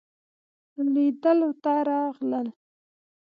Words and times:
لیدلو 0.93 1.49
ته 1.63 1.73
راغلل. 1.89 2.47